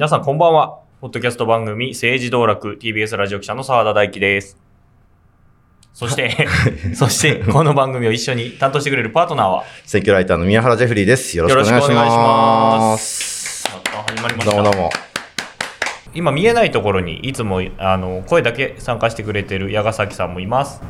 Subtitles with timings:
[0.00, 0.78] 皆さんこんばんは。
[1.02, 4.56] ポッドキャスト番組政治道楽 TBS ラジオ記者の澤田大樹です。
[5.92, 6.48] そして、
[6.96, 11.36] そして、この番組を一緒に担当してくれるパートナーは、選挙ライターの宮原ジェフリーです。
[11.36, 12.22] よろしくお願いしよろしくお願いしま。
[12.78, 14.56] ますあ始まりました。
[14.56, 14.90] どうもどうも。
[16.14, 20.80] 今見えないところにいつもあの声だけ参加してくれてる矢ヶ崎さんもいます。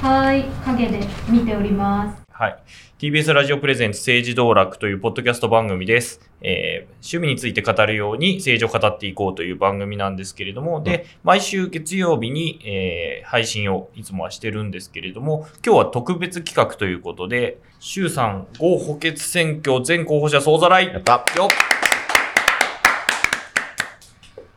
[0.00, 2.22] はい、影で見ております。
[2.30, 2.58] はい。
[3.00, 6.20] TBS ラジオプレゼンツ政治道楽というポッドキャスト番組です。
[6.40, 21.24] えー趣味について語るように政治を語っていこうという番組なんですけれども、で、毎週月曜日に、えー配信をいつもはしてるんですけれども、今日は特別企画ということで、衆参合補欠選挙全候補者総ざらいやった。
[21.36, 21.48] よっ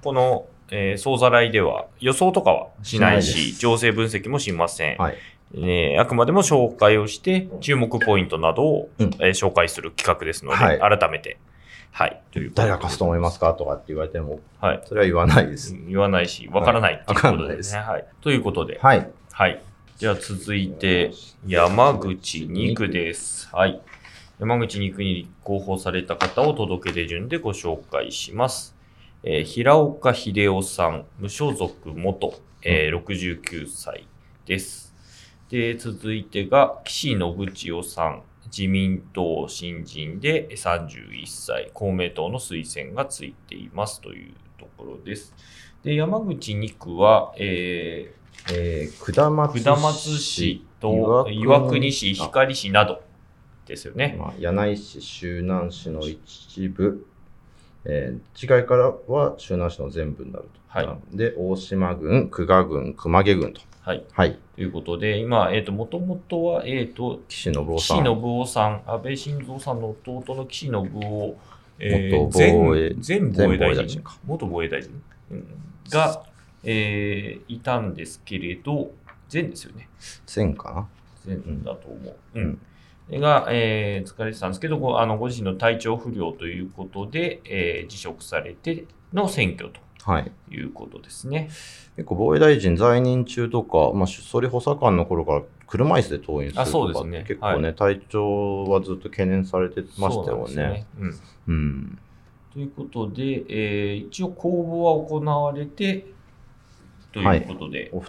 [0.03, 4.97] この、えー総ざらいでは予想とかはしないし、し情勢分析もしません。
[4.97, 5.17] はい。
[5.53, 11.37] えーあくまでも紹介をして、注目ポイントなどを、うんえー紹介する企画ですので、はい改めて。
[11.91, 12.21] はい。
[12.31, 14.81] という誰が勝つと思いますかとかって言われても、はい。
[14.85, 15.75] それは言わないです。
[15.87, 17.37] 言わないし、わからないっていうわことでね。
[17.37, 18.05] からないですはい。
[18.21, 19.09] ということで、はい。
[19.33, 19.61] はい。
[19.97, 21.11] じゃあ続いて、
[21.45, 23.49] 山口2区です。
[23.53, 23.81] はい。
[24.39, 28.73] 山口2区に立候補された方を届け出順でご紹介します。
[29.23, 32.33] えー平岡秀夫さん、無所属元、
[32.63, 34.07] えー69歳
[34.47, 34.95] です。
[35.49, 45.35] で、続いてが、岸信千代さん、自民党新人で31歳、公明党の推薦がついていますというところです。
[45.83, 48.15] で、山口2区は、え
[48.51, 49.63] えー、下ー、松市。
[49.63, 53.03] 下松市と岩国市、光市など
[53.67, 54.15] ですよね。
[54.17, 57.05] まあ、柳井市、周南市の一部、
[57.85, 60.61] えー、違いからは周南市の全部になると。
[60.67, 63.61] はいで、大島郡、久我郡、熊毛郡と。
[63.81, 64.05] はい。
[64.13, 64.39] はい。
[64.55, 67.97] ということで、今、えっ、と、もともとは、えっ、と、岸信夫岸さん。
[68.05, 71.35] 信夫さん、安倍晋三さんの弟の岸信夫、
[71.79, 75.01] え元防衛前前防衛大前防衛大臣元防衛大臣、
[75.31, 75.47] うん
[75.89, 76.23] が、
[76.63, 78.91] えーいたんですけれど、
[79.33, 79.89] 前ですよね。
[80.33, 80.87] 前か
[81.25, 82.15] 前だと思う。
[82.35, 82.59] ううんん。
[83.19, 90.31] が、えー疲れてたんですけど、ごあのご自身の体調不良ということで、えー辞職されての選挙となはい。
[90.49, 91.49] いうことですね。
[91.95, 100.85] 結構防衛大臣在任中とか、まあ、総理補佐官の頃から車椅子で登院するあそうとか、ですね結構ね、体調はずっと懸念されてましたよね。
[100.99, 101.99] うんうん。
[102.53, 106.05] ということで、えー一応公募は行われて、
[107.11, 108.01] ということで、お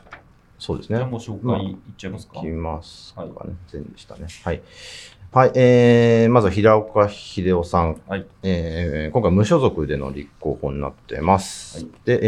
[0.62, 0.96] そうですね。
[0.98, 2.38] じゃあもう紹まあ介いっちゃいますか？
[2.38, 3.30] いきますかね。
[3.34, 4.26] は全でしたね。
[4.44, 4.62] はい。
[5.32, 8.00] はい、えー、まずは平岡秀夫さん。
[8.06, 11.78] はいえー今回無所属での立候補になってます。
[11.78, 12.20] はいで、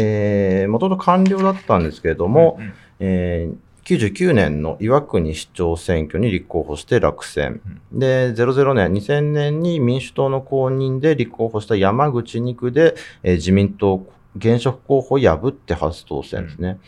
[0.63, 7.61] えー、元々官僚だったんですけれども、うんうんえー99年の岩国市長選挙に立候補して落選。
[7.91, 16.79] で、00年、2000年に民主党の公認で立候補した山口2区で、えー自民党現職候補を破って初当選ですね。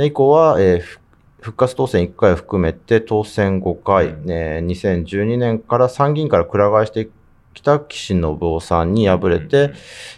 [0.00, 0.98] で、以降は、えーふ
[1.42, 7.08] 復活当選1回を含めて当選5回、うんえー2012年から参議院からくら替えして
[7.54, 9.72] きた岸信夫さんに敗れて、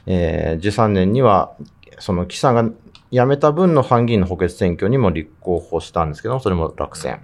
[0.07, 1.53] えー13年には、
[1.99, 2.65] その岸さんが
[3.11, 7.21] 辞めた分の参議院の補欠選挙にも立候補したんですけども、それも落選。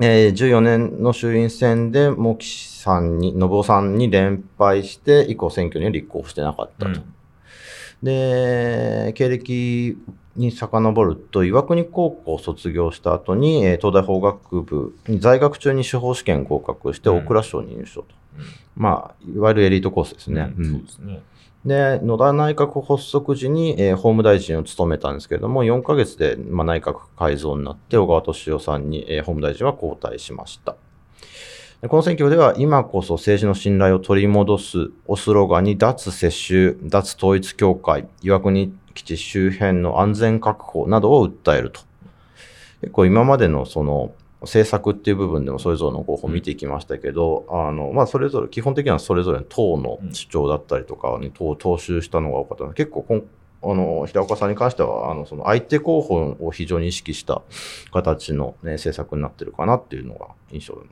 [0.00, 6.90] えー14年の衆院選でもう岸さんに、信夫さんに連敗して、以降選挙には立候補してなかったと。
[6.92, 7.14] うん
[8.02, 9.96] で、経歴
[10.36, 18.08] に遡ると、岩国高校を卒業した後に、えー東大法学部に在学中に司法試験合格して、うん大蔵省に入賞と。
[18.38, 18.44] うん
[18.76, 20.52] まあ、いわゆるエリートコースですね。
[20.58, 21.22] うんうんそうですね。
[21.64, 30.76] で、野田内閣発足時に、えー法務大臣を務めたんですけれども、4ヶ月で、まあ、内閣改造になって、小川敏夫さんに、えー法務大臣は交代しました。
[31.80, 41.80] でこの選挙では、今こそ政治の信頼を取り戻すをスローガンに、脱世襲、脱統一教会、岩国基地周辺の安全確保などを訴えると。
[42.80, 44.12] 結構今までのその、
[44.42, 53.24] 政策っていう部分でもそれぞれの候補を見てきましたけど、あの、まあ、それぞれ、基本的にはそれぞれの党の主張だったりとかに党を踏襲したのが多かったので、結構こん、
[53.62, 57.42] あの、平岡さんに関しては、あの、その相手候補を非常に意識した
[57.90, 60.82] 形の、ね、政策になってるかなっていうのが印象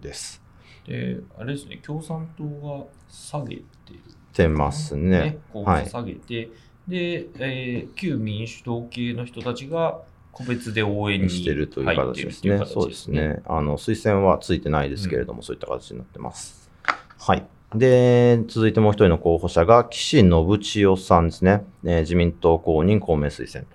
[0.00, 0.40] です。
[0.86, 3.62] で、あれですね、共産党が下げて
[3.92, 4.00] る。
[4.32, 5.38] てますね。
[5.86, 6.50] 下げて、
[6.88, 10.00] で、えー旧民主党系の人たちが
[10.32, 12.50] 個別で応援にしてるという形ですね。
[12.52, 13.42] るっていう形そうですね。
[13.46, 16.68] あの、推薦はついてないですけれども、そういった形になってます。
[17.18, 17.46] はい。
[17.74, 21.64] で、続いてもう一人の候補者が、岸信千代さんですね。
[21.84, 23.70] えー自民党公認公明推薦と。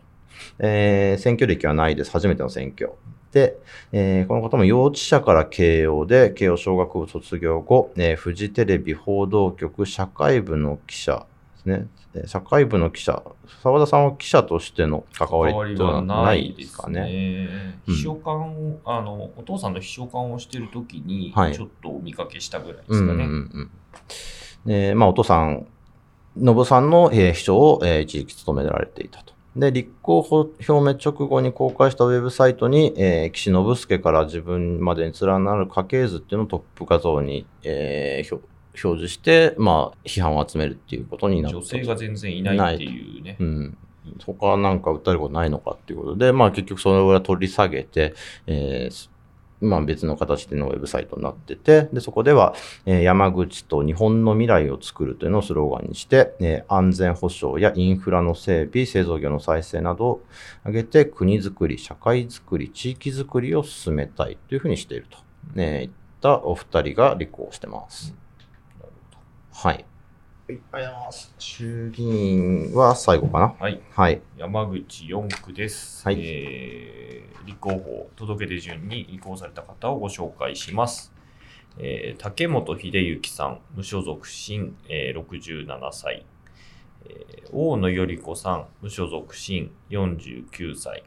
[0.60, 2.12] えー選挙歴はないです。
[2.12, 2.92] 初めての選挙。
[3.32, 3.58] で、
[3.92, 11.88] えーこの方も幼稚舎から慶応で、慶応小学部卒業後、えーフジテレビ報道局社会部の記者ですね。
[12.16, 13.22] えー社会部の記者、
[13.62, 17.02] 澤田さんは記者としての関わりはないですかね。
[17.04, 17.50] ね。
[17.88, 23.24] うん秘書官を、あの、お父さんの秘書官をしてるときに、はいちょっとお見かけしたぐらいでうんうんすかね。
[23.26, 23.72] うん
[24.66, 25.68] でまあ、お父さん、
[26.38, 29.34] 信さんの、えー秘書を、えー一時期務められていたと。
[29.56, 38.40] で、立候補表明直後に公開したウェブサイトに、えー岸信介から自分までに連なる家系図っていうのをトップ画像に、えー
[38.84, 41.62] 表表示して、まあ、批判を集めるっていうことになったと。
[41.62, 43.38] 女性が全然いないっていうね。
[43.40, 43.78] うん。
[44.26, 48.16] 他はなんか訴えることないのかっていうことで、まあ結局それを取り下げて、
[48.48, 49.10] えー
[49.62, 52.56] まあ別の形でのウェブサイトになってて、で、そこでは、
[52.86, 60.24] えー山口と日本の未来を作るというのをスローガンにして、えー安全保障やインフラの整備、製造業の再生などを
[60.62, 65.18] 挙げて国づくり、社会づくり、地域づくりを進めたいというふうにしていると、
[65.54, 65.90] ね、いっ
[66.22, 68.16] たお二人が立候補してます。
[69.52, 69.74] はい。
[69.74, 69.86] はい、
[70.48, 71.34] ありがとうございます。
[71.38, 73.56] 衆議院は最後かな？
[73.60, 73.82] はい。
[73.92, 74.22] はい。
[74.38, 76.04] 山口4区です。
[76.08, 81.12] はいえー立候補、届け出順に移行された方をご紹介します。
[81.80, 82.92] えー竹本秀
[83.22, 86.26] 幸さん、無所属新、えー67歳。
[87.06, 91.04] えー大野頼子さん、無所属新、49歳。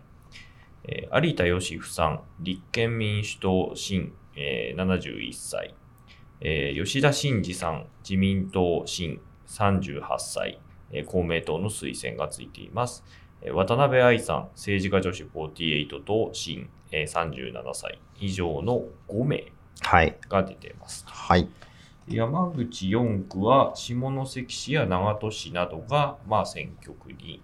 [0.85, 5.75] えー有田芳生さん、立憲民主党新、えー71歳。
[6.45, 10.61] えー吉田真二さん、自民党新、38歳。
[10.91, 13.05] えー公明党の推薦がついています。
[13.43, 20.19] えー渡辺愛さん、政治家女子48と新、えー37歳以上の5名はい。
[20.29, 21.05] が出ています。
[21.07, 21.49] はい。
[22.09, 27.41] 山口4区は下関市や長門市などが、まあ、選挙区に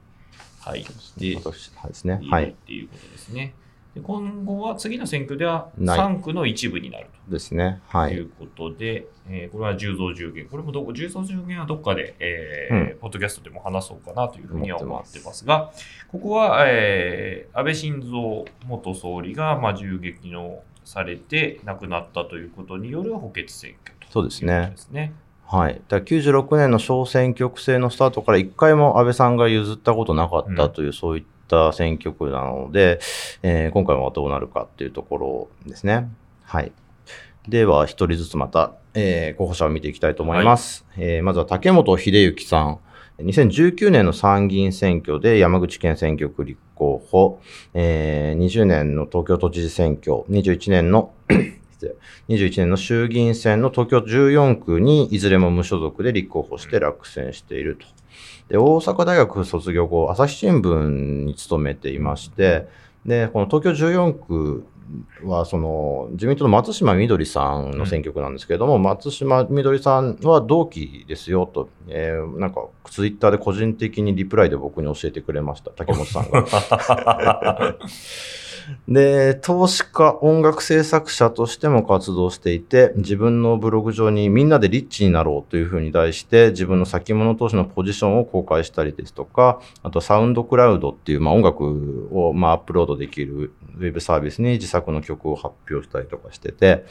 [0.61, 2.19] 入っていですね。
[2.21, 2.55] いるっはい。
[2.67, 3.55] ていうことですね。
[3.95, 7.81] で今後は次の選挙ではない3区の一部になるですね。
[7.89, 8.17] はいい。
[8.17, 10.49] とうことで、えーこれは10増10減。
[10.49, 15.73] これもどこ、10増10減はどっかで、えーうポッドキャストでも話そうかなというふうには思ってますが、
[16.11, 25.13] ここは、えー安倍晋三元総理が、まあ、銃撃のされて亡くなったということによる補欠選挙とそうですねいうですね。
[25.45, 25.81] はい。
[25.89, 33.01] だから96年の小選挙区制のスタートから一回も安倍さんが譲ったことなかったという、そういった選挙区なので、
[33.43, 36.09] えー今回はどうなるかっていうところですね。
[36.45, 36.73] はい。
[37.49, 40.87] では、一人ずつまた、えー候補者を見ていきたいと思います。
[40.97, 42.79] えーまずは竹本秀幸さん。
[43.21, 47.41] 2019年の参議院選挙で山口県選挙区立候補、
[47.75, 51.13] えー20年の東京都知事選挙、21年の
[51.81, 51.97] 失
[52.29, 57.87] 礼21年の衆議院選の東京14区にいずれも無所属で立候補して落選していると。
[58.49, 62.67] で、大阪大学卒業後、朝日新聞に勤めていまして、
[63.05, 64.67] で、この東京14区
[65.23, 77.77] は、その、自民党の松島みどりさんの選挙区なんですけれども、松島みどりさんは同期ですよと、えーなんか、ツイッターで個人的にリプライで僕に教えてくれました、竹本さんが。
[78.87, 96.85] で、投資家、音楽制作者としても活動していて、自分のブログ上にみんなでリッチになろうというふうに題して、自分の先物投資のポジションを公開したりですとか、あとサウンドクラウドっていう、まあ、音楽をまあアップロードできるウェブサービスに自作の曲を発表したりとかしてて、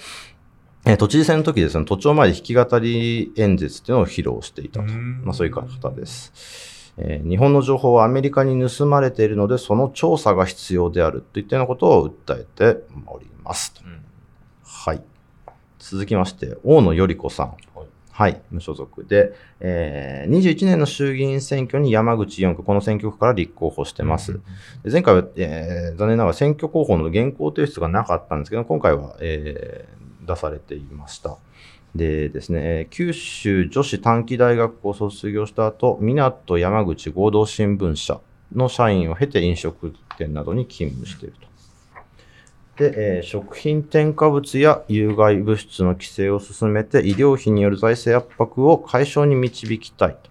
[0.85, 4.85] えー都知事選の時ですね、都庁前で弾き語り演説っていうのを披露していたと。
[5.23, 6.76] まあ、そういう方です。
[6.97, 13.81] えー日本の情報はアメリカに盗まれているので、その調査が必要であるといったようなことを訴えておりますと。
[13.85, 14.01] うん
[14.63, 15.01] はい。
[15.79, 17.47] 続きまして、大野頼子さん。
[17.47, 17.57] はい
[18.11, 24.39] はい、無所属で、えー21年の衆議院選挙に山口4区、この選挙区から立候補してます。
[24.83, 31.37] で前回は、えー残念ながら選挙候補の原稿提出がなかったんですけど、今回は、えー出されていました。
[31.95, 38.19] でですね、九州女子短期大学を卒業した後、港山口合同新聞社
[38.55, 41.47] の社員を経て飲食店などに勤務していると。
[42.77, 50.29] で、えー食品添加物や有害物質の規制を進めて医療費による財政圧迫を解消に導きたいと。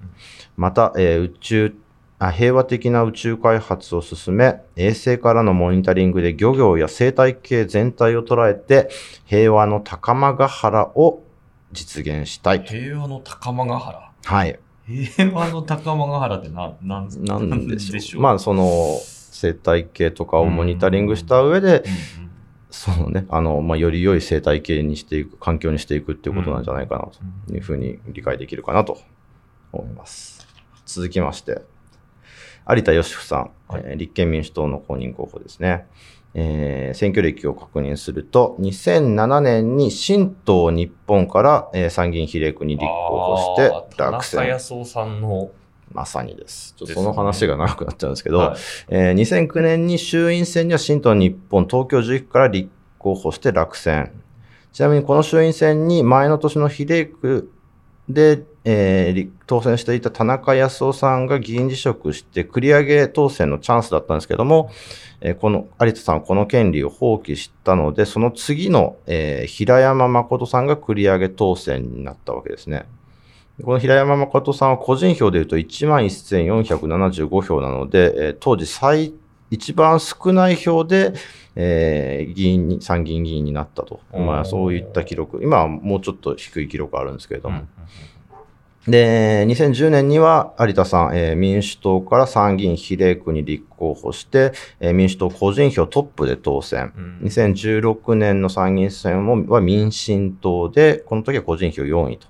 [0.57, 1.75] また、えー宇宙
[2.19, 8.89] あ平和的な宇宙開発を進め、衛星からのモニタリングで漁業や生態系全体を捉えて、
[9.27, 11.23] 平和の高間ヶ原を
[11.77, 12.73] 実現したいと。
[12.73, 14.13] 平和の高間ヶ原？
[14.25, 14.59] はい。
[14.89, 18.21] 平和の高間ヶ原って何、なんなんでしょう。
[18.21, 18.23] う？
[18.23, 18.99] まあ、その、
[19.31, 21.85] 生態系とかをモニタリングした上で、
[22.71, 27.09] そのね、あの、まあ、より良い生態系にしていく、環境にしていくっていうことなんじゃないかな
[27.47, 28.99] というふうに理解できるかなと
[29.73, 30.47] 思います。
[30.87, 31.63] 続きまして、
[32.69, 35.87] 有田芳生さん、はいえー立憲民主党の公認候補ですね。
[36.39, 44.39] えー選挙歴を確認すると、2007年に新党日本から、えー参議院比例区に立候補して落選。
[44.39, 45.51] 田中康夫さんの
[45.93, 46.75] まさにです。
[46.77, 54.13] ちょっとその話が長くなっちゃうんですけど、はいえー2009年に衆院選には新党日本東京11区から立候補して落選。
[54.73, 57.51] ちなみにこの衆院選に前の年の比例区
[58.09, 64.71] で、えー当選していた田中康夫さんが議員辞職して繰り上げ当選のチャンスだったんですけども、
[65.21, 72.87] えーこの有田さんはこの権利を放棄したので、その次の、えー平山誠さんが繰り上げ当選になったわけですね。
[73.63, 79.15] この平山誠さんは個人票でいうと11,475票なので、えー当時最、
[79.51, 81.13] 一番少ない票で、
[81.57, 84.01] えー議員に、参議院議員になったと。
[84.13, 87.59] うんまあそういった記録、今はもうちょっと低い記録あるんですけれども。
[87.61, 87.69] うん
[88.89, 96.93] で、2010年には有田さん、えー民主党から参議院比例区に立候補して、えー民主党個人票トップで当選。
[96.97, 102.29] うん2016年の参議院選もは民進党で、この時は個人票4位と。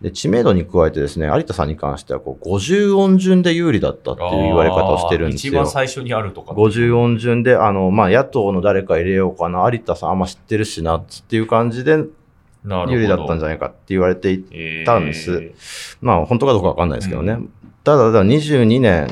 [0.00, 5.66] で、知名度に加えてですね、有田さんに関してはこう50音順で有利だったっていう言われ方をしてるんですよ一番。
[5.66, 6.52] 最初にあるとか。
[6.52, 17.38] 50音順で、あの、まあ、野党の誰か入れようかな、有田さんあんま知ってるしな、っていう感じで有利だったんじゃないかって言われていえーたんですまあ、本当かどうかわかんないですけどね。
[17.84, 19.08] ただ、ただ22年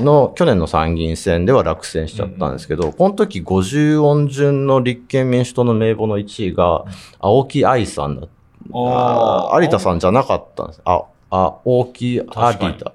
[0.00, 6.84] の、去年の参議院選では落選しちゃったんですけど、この時50音順の立憲民主党の名簿の1位が、
[7.20, 10.82] 青木愛さんだあーあ有田さんじゃなかったんです。
[10.84, 12.92] あ、あ、大木有田。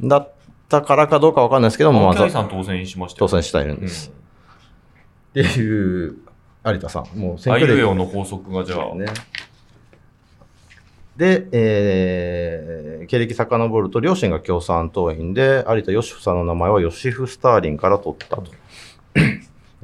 [0.00, 0.32] だっ
[0.68, 4.10] たからかどうかわかんないですけども、まずさん当選しましたよ当選しているんです。
[5.30, 6.16] っていう、
[6.64, 7.18] 有田さん。
[7.18, 7.38] もううん。
[7.38, 9.06] 選挙であの法則がじゃあ、ね。
[11.16, 18.44] で、えー経歴遡ると、両親が共産党員で、有田義夫さんの名前はヨシフ・スターリンから取ったと。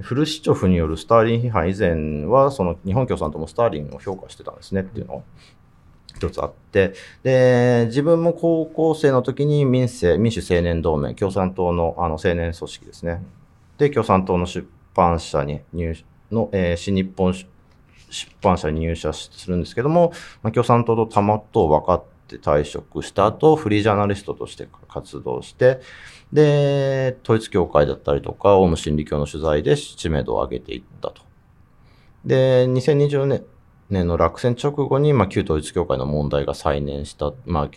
[0.02, 5.22] フルシチョフによるスターリン批判以前は、その日本共産党もスターリンを評価してたんですねっていうのが
[6.16, 13.22] 一つあって、で、自分も高校生の時に民政、民主青年同盟、共産党のあの青年組織ですね。
[13.78, 15.94] で、共産党の出版社に入
[16.30, 17.34] の、えー新日本
[18.10, 25.80] 出版社に入社するんですけども、まあ、共産党とたまっと分かって退職した後、フリージャーナリストとして活動して、
[26.32, 31.22] で、統一教会だったりとか、オウム真理教の取材で知名度を上げていったと。
[32.24, 33.44] で、2020年
[33.90, 37.68] 年の落選直後に、まあ、旧統一教会の問題が再燃した、ま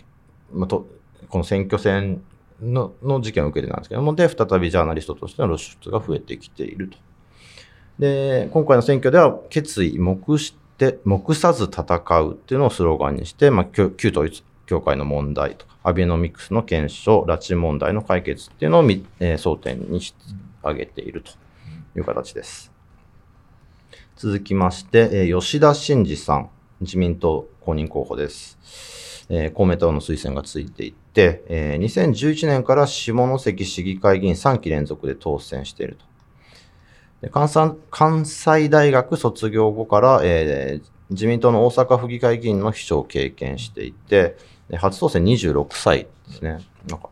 [0.56, 0.86] あ、と
[1.28, 2.22] この選挙戦
[2.60, 6.98] のの事件を受けてなんですけども、で、再びジャーナリストとしての露出が増えてきていると。
[7.98, 10.38] で、今回の選挙では、決意、黙
[10.84, 20.00] して、黙さず戦うっていうのをスローガンにして、まあ、旧旧統一教会の問題とか、アベノミクスの検証、拉致問題の解決っていうのを、えー争点に
[20.62, 21.30] 挙げていると
[21.98, 22.72] いう形です。
[24.16, 26.50] 続きまして、えー吉田真二さん、
[26.80, 28.58] 自民党公認候補です。
[29.30, 36.13] えー公明党の推薦がついていて、えー2011年から下関市議会議員3期連続で当選していると。
[37.32, 44.36] 関西関西大学卒業後から、えー自民党の大阪府議会議員の秘書を経験していて、
[44.72, 46.58] 初当選26歳ですね。
[46.88, 47.10] なんか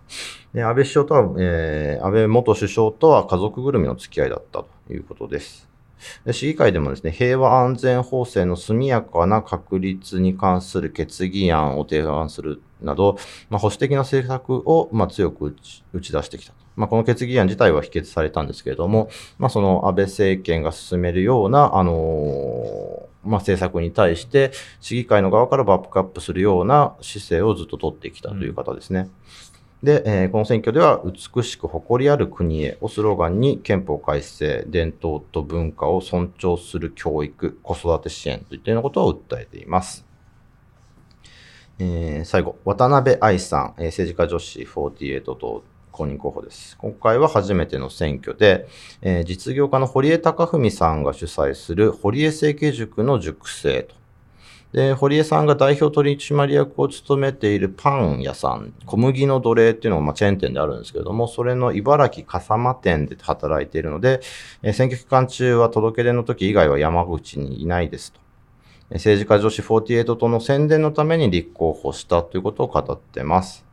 [0.55, 5.69] で安倍首相とは、えー安倍元首相とは家族ぐるみの付き合いだったということです。
[6.25, 13.17] で市議会でもですね、平和安全法制の速やかな確立に関する決議案を提案するなど、
[13.51, 16.55] まあ、保守的な政策を、まあ、強く打ち打ち出してきた。
[16.77, 29.09] まあ、この決議案自体は否決されたんですけれども、まあ、その安倍政権が進めるような、あのーまあ、政策に対して、市議会の側からバックアップするような姿勢をずっと取ってきたという方ですね。
[29.83, 40.05] で、えーこの選挙では、美しく誇りある国へをスローガンに憲法改正、伝統と文化を尊重する教育、子育て支援といったようなことを訴えています。
[41.79, 45.65] えー最後、渡辺愛さん、えー政治家女子48と
[46.03, 46.77] 公認候補です。
[46.79, 48.67] 今回は初めての選挙で、
[49.03, 53.95] えー実業家の堀江貴文さんが主催する堀江政経塾の塾生と。
[54.73, 64.21] で、堀江さんが代表取締役を務めているパン屋さん、小麦の奴隷っていうのがまチェーン店であるんですけれども、それの茨城笠間店で働いているので、
[64.63, 68.21] え選挙期間中は届け出の時以外は山口にいないですと。
[68.91, 73.72] 政治家女子48との宣伝のために立候補したということを語ってます。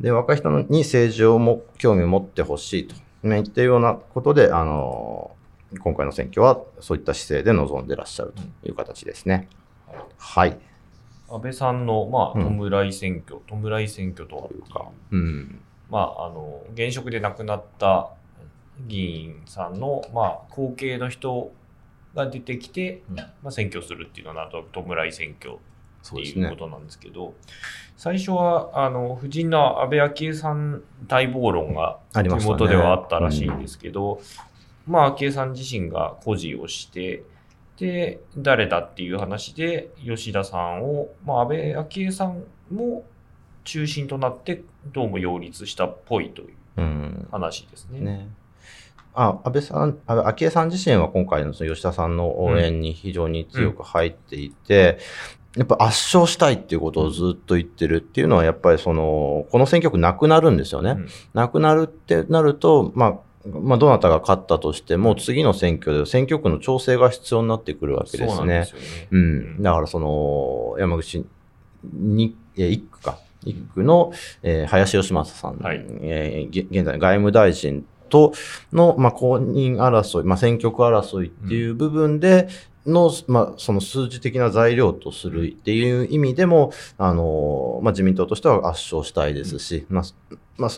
[0.00, 5.36] で、若い人に政治をも興味を持ってほしいと、ね、言ったようなことで、あのー
[5.80, 9.48] 今回の選挙はそういった姿勢で臨んでらっしゃるという形ですね。
[10.18, 10.56] はい。
[11.28, 15.60] 安倍さんの、まあ、うん弔い選挙、弔い選挙とはいうか、うん。
[15.90, 18.10] まあ、あの、現職で亡くなった
[18.86, 21.50] 議員さんの、まあ、後継の人
[22.14, 25.58] が出てきて、うんまあ、選挙するっていうのは、なんとなく弔い選挙
[26.14, 27.34] っていうことなんですけど、
[27.96, 34.20] 最初は、あの、夫人の安倍昭恵さん待望論が地元ではあったらしいんですけど、
[34.86, 37.22] まあ、昭恵さん自身が誇示をして、
[37.78, 43.04] で、誰だっていう話で、吉田さんを、まあ、安倍昭恵さんも
[43.64, 47.28] 中心となって、どうも擁立したっぽいといううん。
[47.30, 48.00] 話ですね。
[48.00, 48.28] ね。
[49.14, 54.98] あ、安倍さん、安倍昭恵さん自身は今回のその吉田さんの応援に非常に強く入っていて、
[55.56, 60.90] やっぱ圧勝したいっていうことをずっと言ってるっていうのは、やっぱりその、この選挙区なくなるんですよね。
[60.90, 63.14] うんなくなるってなると、まあ、
[63.48, 68.70] まあ、どなたが勝ったとしても、次の選挙で選挙区の調整が必要になってくるわけですねそうです。
[68.72, 69.08] よね。
[69.12, 69.62] うん。
[69.62, 71.24] だからその、山口
[71.92, 73.18] に、えー一区か。
[73.44, 78.32] 一区の、えー林芳正さん、はいえ現在外務大臣と
[78.72, 82.48] の、まあ、公認争い、まあ、選挙区争いっていう部分で
[82.86, 90.04] の、まあ、その数字的な材料とするっていう意味でも、あの、まあ、自民党としては圧勝したいですし、まあ、
[90.56, 90.70] まあ、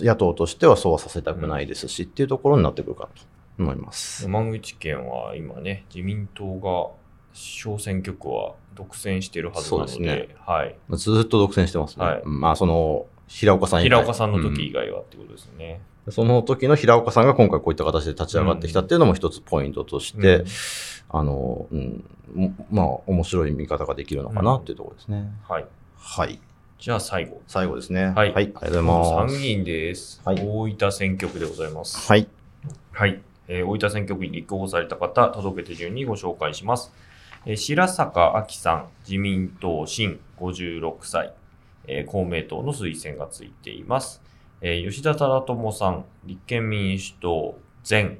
[0.00, 3.22] 野党としてはそうはさせたくないですし、っていうところになってくるかと
[3.58, 4.24] 思います。
[4.24, 6.90] 山口県は今ね、自民党が
[7.34, 10.74] 小選挙区は独占してるはずなので、ですねはい。
[10.88, 12.04] まあずーっと独占してますね。
[12.04, 15.80] はいうんまあ、その、平岡さん平岡さんの時以うん外はってことですね。
[16.10, 20.46] その時の平岡さんが今回こういった形で立ち上がってきたっていうのも一つポイントとして、うん
[21.12, 22.04] あの、うん、
[22.34, 25.30] もまあ、面白い見方ができるのかなっていうところですね。
[25.46, 25.66] はい。
[25.98, 26.40] はい。
[26.78, 27.42] じゃあ最後。
[27.46, 28.06] 最後ですね。
[28.06, 29.10] はいありがとうございます。
[29.10, 30.22] 参議院です。
[30.24, 32.08] はい大分選挙区でございます。
[32.08, 32.26] はい。
[32.92, 33.20] はい。
[33.46, 36.92] えー大分選挙区に立候補された方、届けて順にご紹介します。
[37.44, 41.34] えー白坂亜紀さん、自民党新56歳、
[41.86, 44.21] えー公明党の推薦がついています。
[44.64, 48.18] えー吉田忠智さん、立憲民主党前、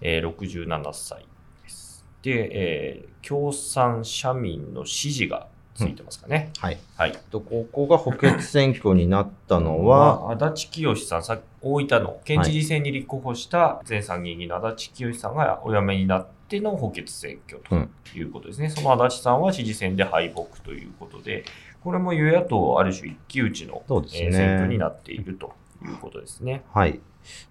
[0.00, 1.26] えー67歳
[1.64, 2.06] です。
[2.22, 6.50] で、えー共産社民の支持がついてますかね。
[6.58, 6.78] はい。
[6.96, 7.12] はい。
[7.30, 18.68] とここが補欠選挙になったのは、足立清さん、さ大分の県知事選に立候補した前参議院議員の足立清さんがお辞めになっての補欠選挙ということですね。
[18.70, 21.44] その足立さんは知事選で敗北ということで、
[21.82, 23.80] これも与野党ある種一騎打ちの、ね
[24.26, 26.62] えー選挙になっているということですね。
[26.72, 27.00] はい。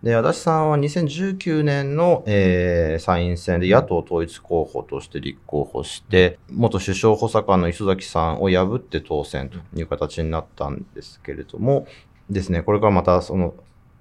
[0.04, 11.88] で、足立さんは2019年の、えー参院選で野党統一候補として立候補して、元首相補佐官の磯崎さんを破って当選という形になったんですけれども、
[12.30, 13.54] ですね、これからまたその、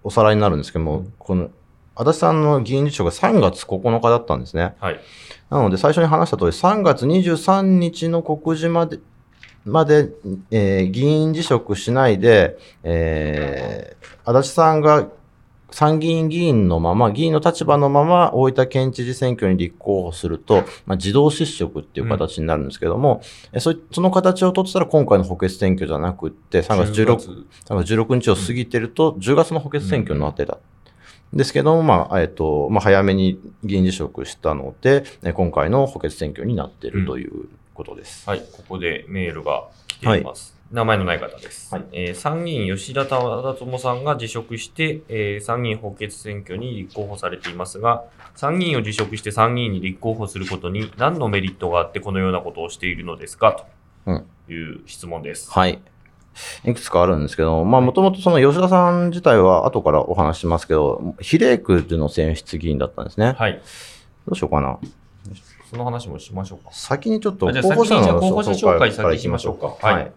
[0.05, 1.51] おさらいになるんですけども、うんこの、
[1.95, 4.75] 足立さんの議員辞職が3月9日だったんですね。
[4.81, 5.01] はい。
[5.51, 8.99] なので、最初に話した通り、3月23日の告示まで、
[9.65, 10.11] まで、
[10.51, 15.09] えー議員辞職しないで、えー足立さんが
[15.73, 23.23] 参議院議員のまま、議員の立場のまま、大分県知事選挙に立候補すると、まあ、自動失職っていう形になるんですけども、
[23.53, 27.17] えそいその形を取ってたら、今回の補欠選挙じゃなくって、3月16
[27.65, 30.59] 3月16日を過ぎてると、10月の補欠選挙になってた。
[31.33, 37.49] ですけども、まあ、えっ、と、まあ、早めに議員辞職したので、え今回の補欠選挙になっているという
[37.83, 38.29] ことです。
[38.29, 40.57] はい、ここでメールが来ています。
[40.71, 41.75] 名前のない方です。
[41.75, 53.67] はいえー参議院吉田忠智さんが辞職して、えー参議院補欠選挙に立候補されていますが、参議院を辞職して参議院に立候補することに何のメリットがあってこのようなことをしているのですか？
[54.07, 55.51] うんという質問です。
[55.51, 55.79] はい。
[56.65, 63.35] いくつかあるんですけど、まあ、もともとその吉田さん自体は後からお話しますけど、比例区での選出議員だったんですね。
[63.39, 63.61] はい。
[64.27, 64.79] どうしようかな。
[65.73, 66.71] その話もしましょうか。
[66.71, 69.95] 先にちょっと候補者の候補者紹介先行きましょうかはい。
[69.95, 70.13] はい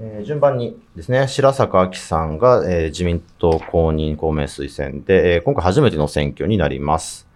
[0.00, 7.28] えー順番にですね、白坂亜紀さんが、えー自民党公認公明推薦で、えー今回初めての選挙になります。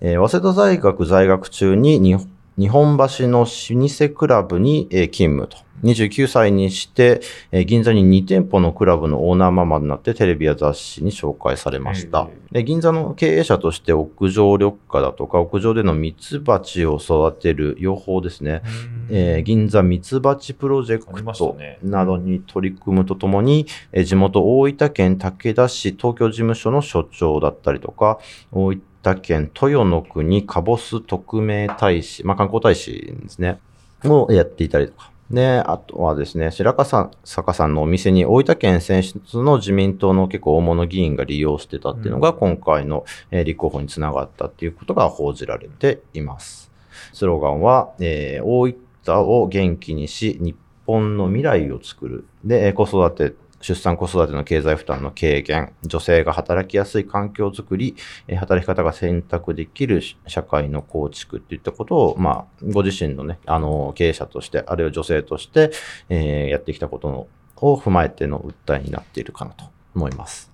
[0.00, 2.16] えー早稲田大学在学中にに
[2.58, 5.66] 日本橋の老舗クラブに、えー勤務と。
[5.84, 7.20] 29歳にして、
[7.52, 12.28] えー銀座に2店舗のクラブのオーナーママになってテレビや雑誌に紹介されました。
[12.50, 18.62] で銀座の経営者として屋上緑化だとか、屋上でのミツバチを育てる養蜂ですね。
[19.08, 28.18] えー銀座ミツバチプロジェクトなどに取り組むとともに、えー地元大分県武田市東京事務所の所長だったりとか、
[28.50, 28.82] 大分
[29.16, 33.58] 県豊の国カボス特命大使、まあ、観光大使ですね、
[34.04, 35.10] をやっていたりとか。
[35.30, 46.70] で、あとはですね、白川坂さんのお店に大分県選出の自民党の結構大物議員が利用してたっていうのがうん今回のえー立候補につながったっていうことが報じられています。
[47.12, 48.72] スローガンは、えー大
[49.04, 52.24] 分を元気にし、日本の未来を作る。
[52.44, 65.70] で、えー子育て出産子育ての経済負担の軽減、女性が働きやすい環境づくり、えー働き方が選択できる社会の構築っていったことを、まあ、ご自身のね、あの、経営者として、あるいは女性として、
[66.08, 67.26] えーやってきたことの
[67.60, 70.50] を踏まえての訴えになっているかなと思います。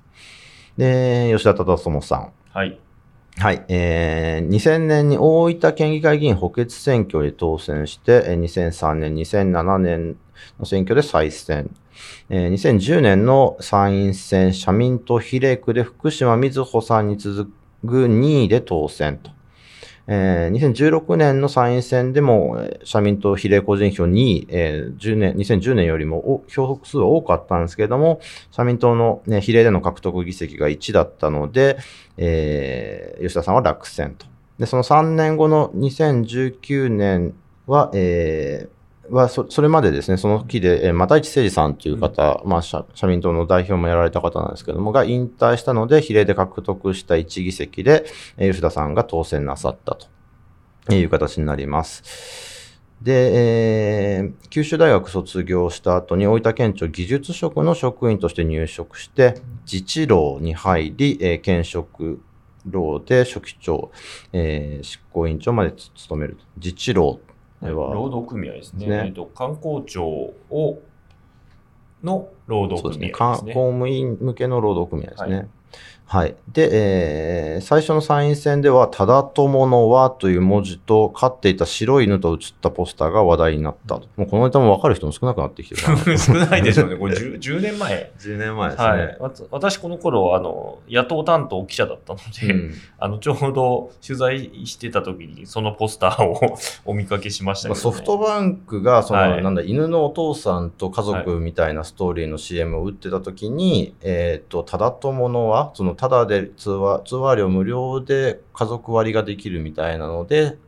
[0.77, 2.33] で、吉田忠友さん。
[2.53, 2.79] はい。
[3.37, 3.65] はい。
[3.69, 10.17] えー、2000年に大分県議会議員補欠選挙で当選して、えー2003年、2007年
[10.59, 11.71] の選挙で再選。
[12.29, 17.51] えー2010年の参院選社民党比例区で福島みずほさんに続
[17.87, 19.31] く2位で当選と。
[20.07, 28.21] えー2016年の参院選でも、社民党比例個人票2位、えー10年、2010年よりも票数は多かったんですけれども、
[28.51, 31.79] 社民党の、ね、比例での獲得議席が1だったので、
[32.19, 34.27] えー吉田さんは落選と。
[34.59, 37.35] で、その3年後の2019年
[37.67, 38.74] は、えー
[39.11, 48.05] はそそれまでですね、その時で、えー、又市誠二さんという方、まあ社、社民党の代表もやられた方なんですけども、が引退したので、比例で獲得した1議席で、
[48.37, 49.97] えー吉田さんが当選なさった
[50.87, 52.81] という形になります。
[53.03, 59.35] で、えー九州大学卒業した後に大分県庁技術職の職員として入職して、
[59.71, 62.21] 自治労に入り、えー県職
[62.67, 63.91] 労で書記長、
[64.33, 66.45] えー執行委員長までつ務めると。
[66.57, 67.21] 自治労
[67.65, 68.87] では、労働組合ですね。
[68.87, 70.83] ねえっと、観光庁を、
[72.03, 73.07] の労働そうですね。
[73.07, 73.11] すね。
[73.11, 75.37] か公務員向けの労働組合ですね。
[75.37, 75.45] は
[76.07, 76.37] はい。
[76.53, 84.09] で、えー最初の参院選では、ただ友の和という文字と、飼っていた白い犬と写ったポスターが話題になったと。
[84.17, 86.97] もうこのネタも分かる人も少なくなってきてる 少ないでしょうね。
[86.97, 88.13] これ 10, 10年前。
[88.19, 88.89] 10年前ですね。
[88.89, 89.19] はい。
[89.51, 96.39] 私、この頃、あの、野党担当記者だったので、うんあの、ちょうど取材してた時に、そのポスターを
[96.85, 97.85] お見かけしましたけど、ね。
[97.85, 110.59] まあソフトバンクが、その、はいなんだ、犬のお父さんと家族みたいなストーリーの CM を打ってた時に、えっ、と、ただ友のは、その、ただで通話、通話料無料で家族割ができるみたいなので、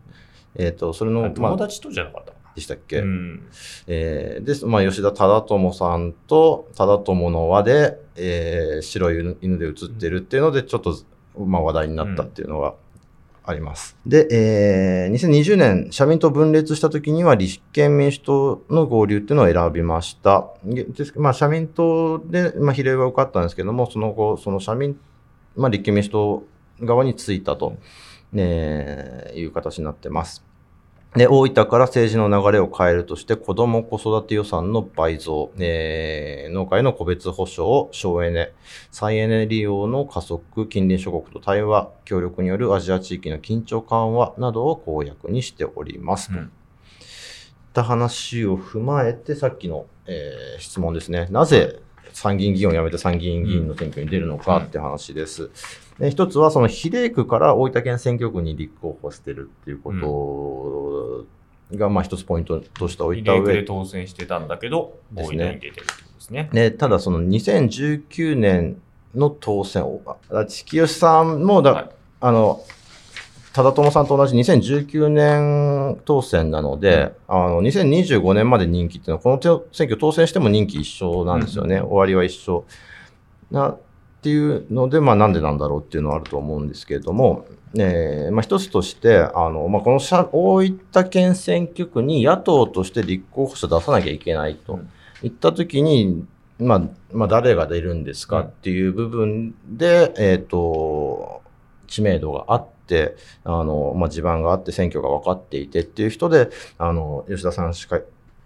[0.55, 3.03] えっ、と、それの、まあ、友達とじゃなかったかでしたっけ、な。
[3.03, 3.43] うん。
[3.87, 10.97] えーで、まあ、吉田忠友さんと忠友の輪で、えー白い犬犬で写ってるっていうので、ちょっと、
[11.39, 12.75] まあ、話題になったっていうのが
[13.45, 13.97] あります。
[14.07, 20.49] で、えー2020年、社民党分裂した時には立憲民主党の合流っていうのを選びました。
[20.65, 20.87] で
[21.17, 24.99] まあ、社民党で、まあ、比例は受かったんですけども、その後、その社民、
[25.57, 26.43] まあ、立憲民主党
[26.81, 27.77] 側についたと、
[28.33, 30.45] ねいう形になってます。
[31.15, 38.53] で、大分から政治の流れを変えるとして、子ども子育て予算の倍増、えー農家への個別保障、省エネ、
[38.91, 46.29] 再エネ利用の加速、近隣諸国と対話、協力によるアジア地域の緊張緩和などを公約にしております。
[46.29, 46.51] というんっ
[47.77, 51.29] た話を踏まえて、さっきの、えー質問ですね。
[51.31, 51.81] なぜ
[52.13, 55.51] 参議院議員を辞めて参議院議員の選挙に出るのかって話です。
[55.99, 59.93] で一つは、その比例区から大分県選挙区に立候補してるっていうこ
[61.71, 66.51] とが、まあ一つポイントとして置いた比例区で上当選してたんだけど、ですね大分に出てるってことですね。
[66.53, 68.81] で、ただその2019年
[69.15, 71.89] の当選、おあ地清さんもだ、はい
[72.21, 72.63] あの、
[73.57, 81.81] 忠友さんと同じ2019年当選なので、あの、2025年まで任期っていうのは、この手選挙当選しても任期一緒なんですよね。
[81.81, 82.67] 終わりは一緒。
[83.51, 83.81] な、っ
[84.21, 87.47] ていうので、まあなんでなんだろうっていうのはあると思うんですけれども、
[87.79, 94.89] えーまあ一つとして、あの、まあこの社大分県選挙区に野党として立候補者出さなきゃいけないとうん
[95.23, 96.27] いったときに、
[96.59, 101.41] まあ、まあ誰が出るんですかっていう部分で、えっ、と、
[101.87, 102.76] 知名度があって、
[103.45, 108.01] あの、まあ、地盤があって選挙が分かっていてっていう人で、あの、吉田さんしか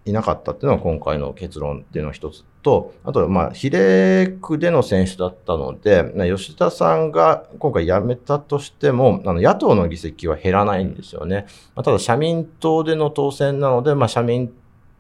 [0.07, 11.47] いなかったっていうのが今回の結論っていうのが一つと、あと、まあ、比例区での選手だったので、な吉田さんが今回辞めたとしても、あの、野党の議席は減らないんですよね。
[11.75, 14.53] まあ、ただ、社民党での当選なので、まあ、社民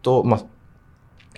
[0.03, 0.45] 党、まあ、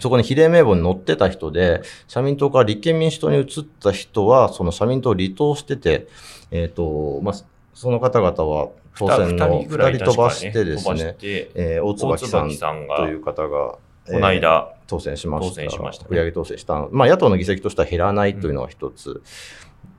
[0.01, 3.47] そこに比例名簿に載ってた人で、社民党から立憲民主党に移っ
[3.81, 6.09] た人は、その社民党を離党してて、
[6.51, 7.35] えっ、と、まあ、
[7.75, 15.71] その方々は当選の二人ぐらい2人飛ばしてですね、てえー大大椿さんという方が、この間、当選しました。
[15.71, 16.89] しましたね売上当選したの。
[16.93, 19.23] まあ、野党の議席としては減らないというのが一つ。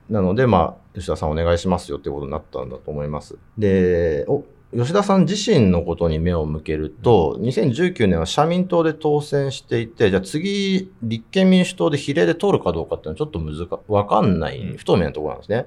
[0.08, 3.36] なので、まあ、吉田さんお願いしますよってことになったんだと思います。
[3.58, 14.76] で、お吉田さん自身のことに目を向けると、2019年は社民党で当選していて、じゃあ次、立憲民主党で比例で通るかどうかっていうのはちょっと難か、わかんない、うん。
[14.76, 15.66] 不透明なところなんですね。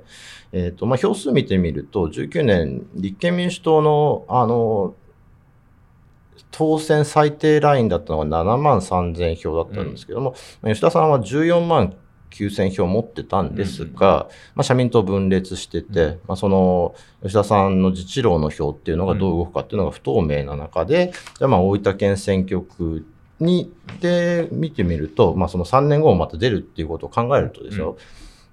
[0.52, 4.94] えっ、と、まあ、票数見てみると、19年、立憲民主党の、あの、
[6.52, 11.96] 当選最低ラインだったのが7万3000票だったんですけども、吉田さんは14万
[12.32, 23.06] 9000票持ってたんですが、まあ、社民党分裂してて、まあ、その吉田さんの自治労の票っていうのがどう動くかっていうのが不透明な中で、じゃあまあ大分県選挙区
[23.40, 27.98] にで見てみると、まあ、その3年後もまた出るっていうことを考えるとですよ、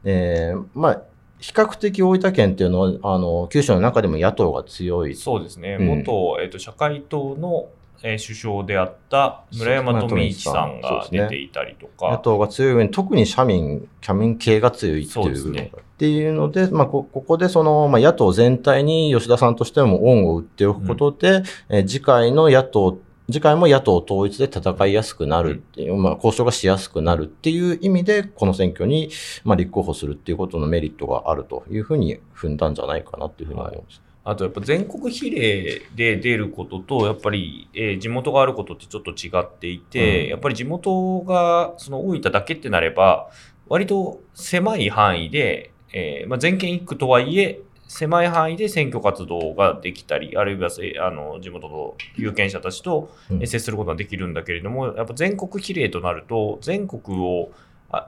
[0.05, 1.03] えーまあ
[1.45, 5.15] 比較的大分県っていうのは、あの、九州の中でも野党が強い。
[5.15, 5.77] そうですね。
[5.79, 5.87] うん。
[5.99, 7.69] 元、えっ、と、社会党の、
[8.07, 15.73] えー首相であった村山富一さんが出ていたりとか、野党が強い上に、特に社民、社民系が強いっていうね。
[15.75, 22.99] っていうので、まあ、こここでその、まあ、野党全体に吉田さんとしても恩を売っておくことで、えー次回の野党、
[23.31, 29.09] 次回も野党統一で戦いやすくなるっていう、まあ、交渉がしやすくなるっていう意味で、この選挙に、
[29.45, 34.04] まあ、立候補するっていうことのメリットがあるというふうに踏んだんじゃないかなっていうふうに思います。
[34.25, 40.31] あとやっぱ全国比例で出ることと、やっぱり、えー地元があることってちょっと違っていて、うん。
[40.31, 43.31] やっぱり地元がその大分だけってなれば、
[43.69, 57.55] 割と狭い範囲で、えーまあ、全県一区とはいえ、狭い範囲で選挙活動ができたり、あるいはせあの地元の有権者たちと接することができるんだけれども、やっぱ全国比例となると、全国をあ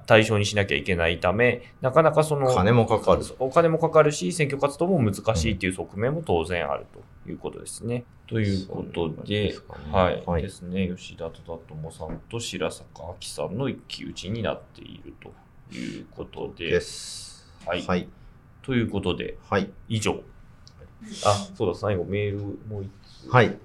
[0.07, 3.23] 対象にしなきゃいけないため、なかなかその金もかかる。
[3.39, 8.05] お金もかかるし、選挙活動も難しいっていう側面も当然あるということですね。
[8.27, 17.53] ということで、そうかねはい、はいですね、吉田忠友さんと白坂亜紀さんの一騎打ちになっているということで、です。
[17.65, 18.09] はいはい。
[18.63, 19.71] ということで、はい。
[19.89, 20.21] 以上。
[21.25, 22.91] あ、そうだ、最後メールもう一
[23.29, 23.31] つ。
[23.31, 23.47] はい。
[23.47, 23.57] うん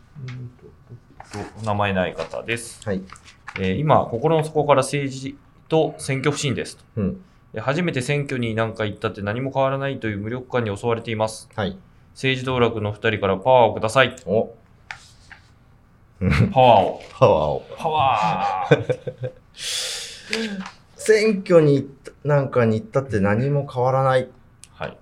[0.59, 0.71] と
[1.31, 2.81] と名前ない方です。
[2.85, 3.01] はい。
[3.59, 5.37] えー今、心の底から政治
[5.71, 6.83] と選挙不信ですと。
[6.97, 7.21] うん。
[7.53, 11.49] で初めて選挙になんか行ったって何も変わらないという無力感に襲われています。
[11.55, 11.77] はい。
[12.13, 14.13] 政治道楽の2人からパワーをください。
[14.25, 14.53] お、
[16.51, 17.01] パワーを。
[17.17, 17.65] パワーを。
[17.77, 19.31] パワー
[20.97, 24.27] 選挙に行ったなんかに行ったって何も変わらない。
[24.73, 24.97] はい。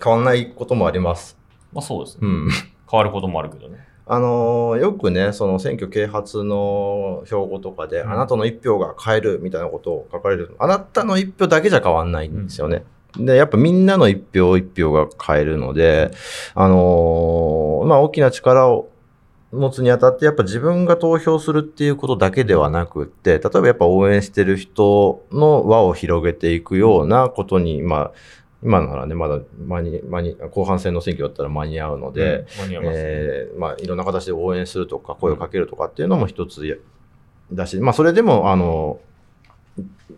[0.00, 1.36] 変わらないこともあります。
[1.72, 2.20] まあそうですね。
[2.22, 2.48] うん。
[2.88, 3.87] 変わることもあるけどね。
[4.10, 10.56] あのーよくね、その選挙啓発の標語とかで、うんあなたの一票が変えるみたいなことを書かれる。
[10.58, 12.84] あなたの一票だけじゃ変わんないんですよね。
[13.18, 16.10] で、やっぱみんなの一票一票が変えるので、
[16.54, 18.88] あのーまあ大きな力を
[19.52, 28.12] 持つにあたって、やっぱ自分が投票するっていうことだけではなくって、例えばやっぱ応援してる人の輪を広げていくようなことに、まあ、
[28.62, 33.02] 今ならね、まだ間に、間に、後半戦の選挙だったら間に合うので、うん、間に合いますね。
[33.04, 36.76] えーまあ、いろんな形で応援するとか、声をかけるとかっていうのも一つや
[37.52, 39.00] だし、まあ、それでも、あの、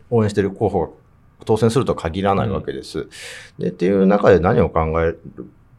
[0.08, 0.88] 応援してる候補が
[1.44, 3.08] 当選するとは限らないわけです。
[3.58, 5.14] で、っていう中で何を考え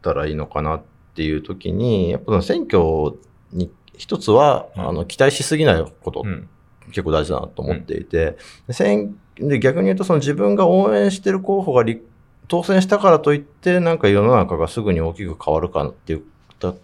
[0.01, 0.81] たらいいのかなっ
[1.15, 3.17] ていう時に、やっぱ選挙
[3.51, 6.47] に一つは、うんあの、期待しすぎないことうん。
[6.87, 12.05] 結構大事だなと思っていて、で選で逆に言うとその自分が応援してる候補が立
[12.51, 16.23] 当選したからといってなんか世の中がすぐに大きく変わるかっていう
[16.59, 16.77] と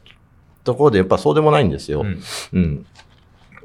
[0.63, 2.03] ところでやっぱそうでもないんですよ。
[2.03, 2.21] うん
[2.53, 2.85] うん。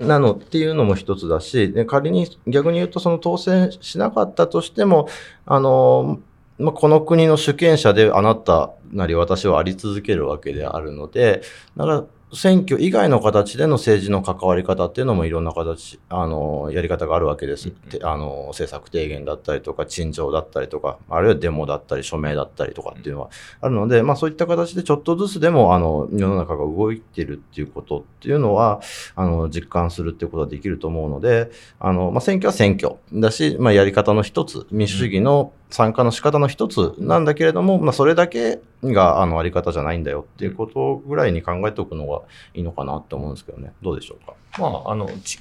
[0.01, 5.09] なのっていうのも一つだし、で仮に逆に言うとその当選しなかったとしても、
[5.47, 6.19] あの、
[6.59, 11.43] まあ、この国の主権者であなたなり私はあり続けるわけであるので、
[11.77, 17.69] だから選挙以外の形での政治の関わり方っていうのもいろんな形、あの、やり方があるわけです。
[17.69, 28.81] うんてあの、政策提言だったりとか、陳情だったりとか、あるいはデモだったり、署名だったりとかっていうのはあるので、まあそういった形でちょっとずつでも、あの、世の中が動いてるっていうことっていうのは、
[29.15, 42.21] あの、実感するっていうことができると思うので、あの、まあ選挙は選挙だし、まあやり方の一つ、民主主義の参加の仕方の一つなんだけれども、まあそれだけが、あの、あり方じゃないんだよっていうことぐらいに考えておくのが
[42.55, 43.73] いいのかなって思うんですけどね。
[43.83, 44.35] どうでしょうか？
[44.59, 45.41] まあ、あの、ち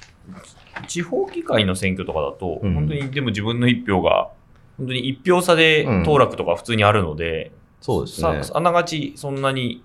[0.88, 4.30] 地方議会の選挙とかだと、うん本当にでも自分の一票が、
[4.78, 8.42] 本当に一票差で当落とか普通にあるので、そうですね。
[8.42, 9.84] さあながちそんなに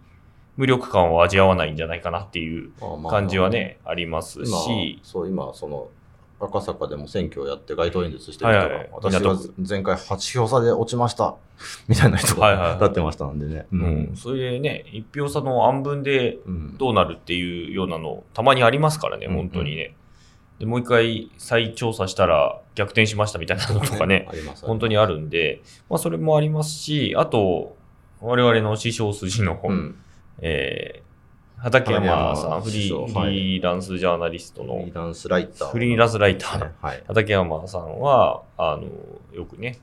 [0.56, 2.72] 無力感を味わわないんじゃないかなっていう
[3.10, 5.90] 感じはね、あります今し、そう、今、その、
[6.40, 11.36] 赤坂でも選挙をやって街頭演説してる人が、はいはいはい私前回8票差で落ちました、
[11.88, 13.66] みたいな人が立ってましたんでね。
[13.72, 16.78] うん、それでね、一票差の案分でうん。
[16.78, 19.96] どうなるっていうようなの、たまにありますからね、本当にね。
[20.60, 24.28] でもう一回再調査したら逆転しましたみたいなのとかね、
[24.62, 27.76] 本当にあるんで、まあそれもありますし、あと、
[28.22, 29.96] 我々の師匠筋の、うん。
[30.40, 31.07] えー
[31.58, 35.72] 畠山さん、フリーランスジャーナリストのフリーランスライター。
[35.72, 36.72] フリーランスライターの。
[37.08, 38.84] 畠山さんは、あの、
[39.36, 39.80] よくね、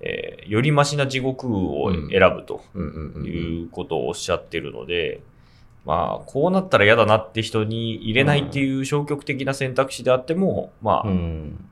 [0.00, 2.62] えーよりマシな地獄を選ぶと。
[3.24, 5.22] いうことをおっしゃってるので、
[5.86, 11.64] まあ、こうなったら嫌だなって人に入れないっていう消極的な選択肢であっても、まあ、うん。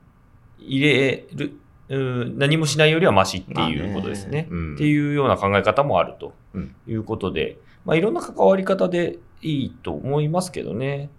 [0.59, 1.53] 入れる、
[1.89, 4.47] うん何もしないよりはマシっていうことですね。
[4.49, 11.09] うんっていうような考え方もあるとうんいうことで、まあ、いろんな関わり方でいいと思いますけどね。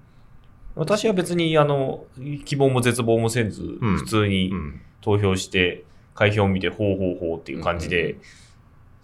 [0.74, 2.04] 私は別に、あの、
[2.44, 3.96] 希望も絶望もせず、うん。
[3.96, 4.80] 普通にうん。
[5.00, 5.84] 投票して、
[6.14, 8.16] 開票を見て、ほうほうほうっていう感じで、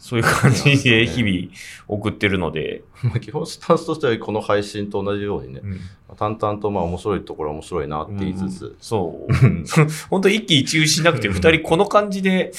[0.00, 1.54] そういう感じで日々
[1.86, 5.80] 送ってるので、まあ基本スタンスとしてはこの配信と同じようにね、うん。
[6.16, 9.34] 淡々とまあ面白いところは面白いなって言いつつ、そう。
[10.08, 12.50] 本当一喜一憂しなくて、二人この感じで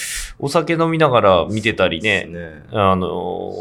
[0.43, 3.53] お酒飲みながら見てたりね、ねあの。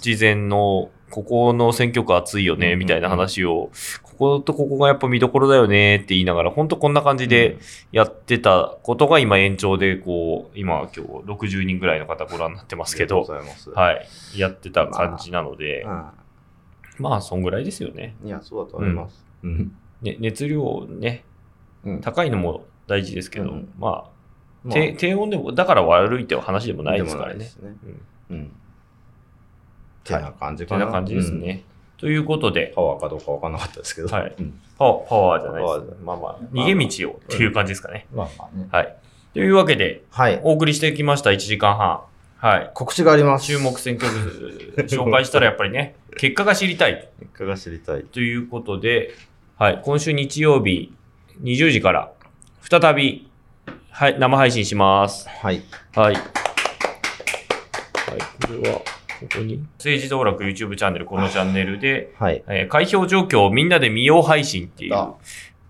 [0.00, 3.72] 事前の、ここの選挙区熱いよね、みたいな話を、
[4.04, 7.58] こことここがやっぱ見どころだよねって言いながら、本当こんな感じで
[7.90, 13.26] やってたことが今延長で、こう、今今日60人ぐらいの方ご覧になってますけど、
[13.72, 13.74] い。
[13.74, 14.06] はい、
[14.38, 15.88] やってた感じなので、う
[17.02, 18.14] まあ、そんぐらいですよね。
[18.24, 18.28] ん。
[18.28, 19.26] いや、そうだと思います。
[19.42, 19.72] うん。
[20.02, 21.24] ね熱量ね、
[21.84, 24.19] うん高いのも大事ですけど、うんまあ、
[24.64, 27.44] まあ低低温でも、だから悪いって話でもないですからね。
[27.44, 27.50] ね。
[28.30, 28.52] うんうん。
[30.04, 30.80] てな感じかな。
[30.80, 31.64] てな感じですね。
[31.98, 34.08] ということでうん。、パワーかどうかわかんなかったですけど。
[34.08, 36.02] はいうんパワーパワーじゃないです。
[36.02, 38.06] まあまあ、逃げ道をっていう感じですかね。
[38.14, 38.66] まあまあね。
[38.72, 38.96] はい。
[39.34, 40.40] というわけで、はい。
[40.42, 42.00] お送りしてきました、1時間半。
[42.38, 42.70] はい。
[42.72, 43.44] 告知があります。
[43.44, 48.04] 注目選挙区紹介したらやっぱりね、 結果が知りたい結果が知りたい。
[48.04, 49.10] ということで、
[49.58, 49.82] はい。
[49.84, 50.94] 今週日曜日
[51.42, 52.12] 20時から
[52.62, 53.29] 再び、
[53.90, 55.28] はい、生配信します。
[55.28, 55.62] はい。
[55.94, 56.14] はい。
[56.14, 56.22] はい、
[58.46, 58.84] これは、こ
[59.34, 59.62] こに。
[59.78, 62.42] 政治道楽 YouTube チャンネル、このチャンネルで、はい。
[62.48, 65.14] えー開票状況をみんなで見よう配信っていうあ、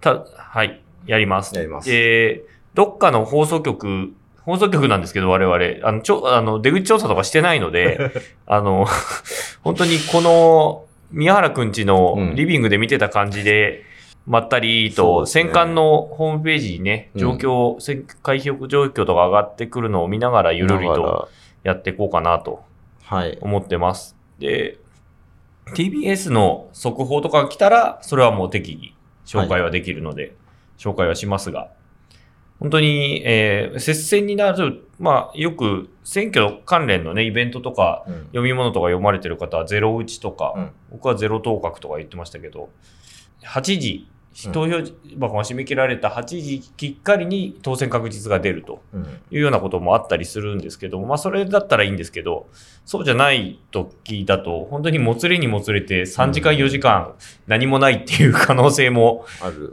[0.01, 1.57] た、はい、やります。
[1.57, 2.43] やりますで、
[2.75, 8.13] どっかの放送局、放送局なんですけど、我々、あの、ちょ、あの、出口調査とかしてないので、
[8.47, 8.87] あの、
[9.65, 13.83] 本当にこの、宮原くんちのうんリビングで見てた感じで、
[14.31, 21.29] まったりと、戦艦のホームページにね、状況、選開票状況とか上がってくるのを見ながらゆるりと
[21.65, 22.65] やっていこうかなと。
[23.41, 24.17] 思ってます。
[24.39, 24.79] で、
[25.75, 28.95] TBS の速報とかが来たら、それはもう適宜
[29.27, 30.37] 紹介はできるので、
[30.79, 31.73] 紹介はしますが、
[32.61, 38.15] 本当に、えー接戦になる、まあ、よく選挙関連のね、イベントとか、うん。
[38.27, 40.71] 読み物とか読まれてる方はゼロ打ちとか、うん。
[40.91, 42.69] 僕はゼロ当確とか言ってましたけど、
[43.45, 44.09] 8時、
[44.53, 44.79] 投票
[45.19, 48.83] 箱が締め切られた8時きっかりに当選確実が出ると。
[48.95, 52.49] うんいうようなこともあったりするんですけども、まあそれだったらいいんですけど、
[52.85, 57.15] そうじゃない時だと、本当にもつれにもつれて3時間4時間
[57.47, 59.25] 何もないっていう可能性も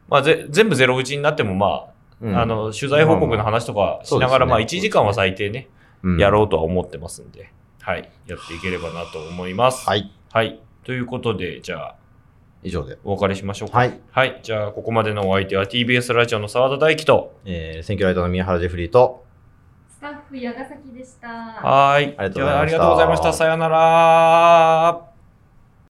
[0.09, 1.87] まあ、ぜ全部ゼロ打ちになっても、ま
[2.21, 5.69] うんあ、あの、取材報告の話とかしながら、まあ、まあまあ1時間は最低ね、
[6.03, 8.11] うんやろうとは思ってますんで、はい。
[8.27, 9.89] やっていければなと思います。
[9.89, 10.13] はい。
[10.33, 10.61] はい。
[10.85, 11.95] ということで、じゃあ、
[12.63, 12.99] 以上で。
[13.05, 13.79] お別れしましょうか。
[13.79, 14.01] はい。
[14.11, 14.41] はい。
[14.43, 19.25] じゃあ、ここまでのお相手は TBS ラジオの澤田大樹と、えー、選挙ライターの宮原ジェフリーと、
[19.89, 21.29] スタッフ矢ヶ崎でした。
[21.29, 22.15] はーい。
[22.19, 23.33] ありがとうございましたじゃあありがとうございました。
[23.33, 25.08] さようなら。